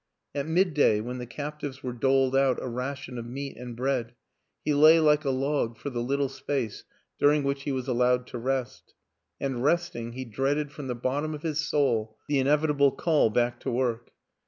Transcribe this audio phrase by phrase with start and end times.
[0.33, 4.15] At midday, when the captives were doled out a ration of meat and bread,
[4.65, 6.85] he lay like a log for the little space
[7.19, 8.95] during which he was allowed to rest;
[9.39, 13.69] and, resting, he dreaded from the bottom of his soul the inevitable call back to
[13.69, 14.09] work.